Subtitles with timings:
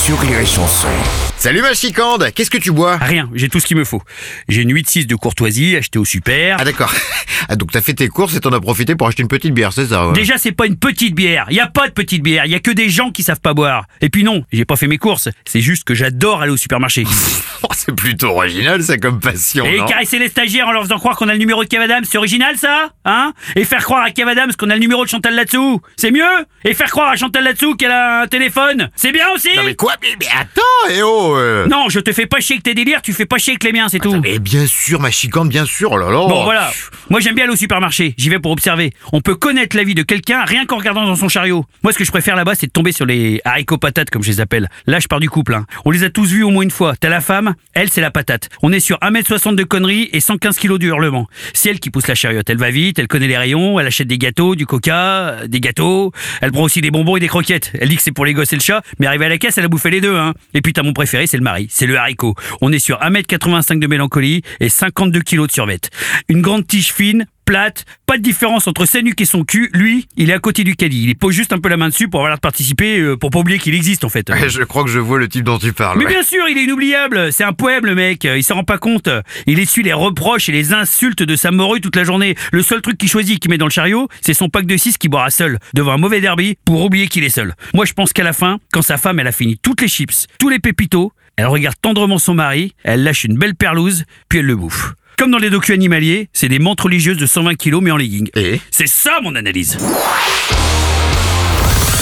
[0.00, 0.88] sur Rire et Chanson.
[1.36, 2.96] Salut ma chicande, qu'est-ce que tu bois?
[2.96, 4.02] Rien, j'ai tout ce qu'il me faut.
[4.48, 6.56] J'ai une 8-6 de courtoisie achetée au super.
[6.58, 6.92] Ah d'accord.
[7.48, 9.72] Ah donc t'as fait tes courses et t'en as profité pour acheter une petite bière,
[9.72, 10.12] c'est ça ouais.
[10.12, 11.46] Déjà, c'est pas une petite bière.
[11.50, 12.44] Y a pas de petite bière.
[12.44, 13.86] Y a que des gens qui savent pas boire.
[14.02, 15.30] Et puis non, j'ai pas fait mes courses.
[15.46, 17.04] C'est juste que j'adore aller au supermarché.
[17.86, 21.16] C'est plutôt original ça comme passion, Et non caresser les stagiaires en leur faisant croire
[21.16, 24.10] qu'on a le numéro de Kev Adams, c'est original ça Hein Et faire croire à
[24.10, 26.24] Kev Adams qu'on a le numéro de Chantal Latsou, c'est mieux
[26.64, 29.74] Et faire croire à Chantal Latsou qu'elle a un téléphone, c'est bien aussi Non mais
[29.74, 30.60] quoi mais, mais attends,
[30.94, 31.66] eh oh euh.
[31.68, 33.72] Non, je te fais pas chier avec tes délires, tu fais pas chier avec les
[33.72, 34.20] miens, c'est tout.
[34.22, 36.70] Mais bien sûr ma chicande, bien sûr, oh là là Bon voilà,
[37.08, 38.92] moi j'aime bien aller au supermarché, j'y vais pour observer.
[39.12, 41.64] On peut connaître la vie de quelqu'un rien qu'en regardant dans son chariot.
[41.82, 44.30] Moi ce que je préfère là-bas c'est de tomber sur les haricots patates comme je
[44.30, 44.68] les appelle.
[44.86, 45.54] Là je pars du couple.
[45.54, 45.64] hein.
[45.86, 46.94] On les a tous vus au moins une fois.
[46.98, 48.48] T'as la femme, elle c'est la patate.
[48.62, 51.26] On est sur 1m60 de conneries et 115 kg de hurlement.
[51.54, 54.08] C'est elle qui pousse la chariote, elle va vite, elle connaît les rayons, elle achète
[54.08, 57.72] des gâteaux, du coca, euh, des gâteaux, elle prend aussi des bonbons et des croquettes.
[57.80, 59.56] Elle dit que c'est pour les gosses et le chat, mais arrivé à la caisse
[59.58, 60.16] elle a bouffé les deux.
[60.16, 60.34] Hein.
[60.54, 62.34] Et puis t'as mon préféré, c'est le mari, c'est le haricot.
[62.60, 65.90] On est sur 1m85 de mélancolie et 52 kg de survette.
[66.28, 69.70] Une grande tige fine, plate, pas de différence entre sa nuque et son cul.
[69.74, 71.06] Lui, il est à côté du caddie.
[71.08, 73.30] Il pose juste un peu la main dessus pour avoir l'air de participer, euh, pour
[73.30, 74.30] pas oublier qu'il existe en fait.
[74.30, 75.98] Ouais, Je crois que je vois le type dont tu parles.
[75.98, 76.12] Mais ouais.
[76.12, 77.32] bien sûr, il est inoubliable.
[77.32, 78.22] C'est un poème, le mec.
[78.22, 79.08] Il s'en rend pas compte.
[79.48, 82.36] Il essuie les reproches et les insultes de sa morue toute la journée.
[82.52, 84.96] Le seul truc qu'il choisit, qu'il met dans le chariot, c'est son pack de 6
[84.96, 87.56] qu'il boira seul, devant un mauvais derby, pour oublier qu'il est seul.
[87.74, 90.28] Moi, je pense qu'à la fin, quand sa femme, elle a fini toutes les chips,
[90.38, 94.46] tous les pépitos, elle regarde tendrement son mari, elle lâche une belle perlouse, puis elle
[94.46, 94.94] le bouffe.
[95.20, 98.30] Comme dans les docus animaliers, c'est des menthes religieuses de 120 kilos mais en legging.
[98.36, 99.76] Et C'est ça mon analyse.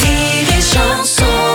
[0.00, 1.51] Rire et chanson